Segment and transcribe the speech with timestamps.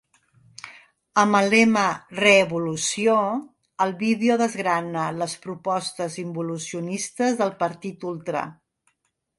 [1.23, 1.83] Amb el lema
[2.23, 3.17] ‘ReEvolució’,
[3.85, 8.49] el vídeo desgrana les propostes involucionistes del partit ultra.